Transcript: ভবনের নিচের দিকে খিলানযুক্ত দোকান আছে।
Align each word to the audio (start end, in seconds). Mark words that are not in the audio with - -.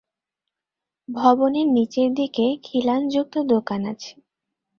ভবনের 1.09 1.67
নিচের 1.67 2.09
দিকে 2.13 2.45
খিলানযুক্ত 2.63 3.35
দোকান 3.49 3.81
আছে। 3.85 4.11